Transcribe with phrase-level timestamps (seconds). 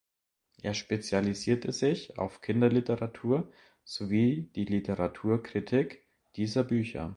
[0.63, 3.51] Er spezialisierte sich auf Kinderliteratur
[3.83, 7.09] sowie die Literaturkritik dieser Bücher.